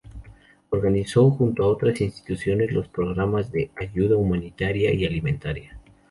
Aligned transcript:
Organizó 0.71 1.29
junto 1.29 1.63
a 1.63 1.67
otras 1.67 2.01
instituciones 2.01 2.71
los 2.71 2.87
programas 2.87 3.51
de 3.51 3.69
ayuda 3.75 4.17
humanitaria 4.17 4.91
y 4.91 5.05
alimentaria. 5.05 5.77